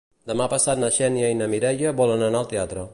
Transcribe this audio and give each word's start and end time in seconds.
Demà 0.29 0.47
passat 0.53 0.81
na 0.83 0.89
Xènia 0.97 1.29
i 1.35 1.37
na 1.43 1.51
Mireia 1.55 1.93
volen 2.03 2.29
anar 2.31 2.45
al 2.45 2.55
teatre. 2.57 2.89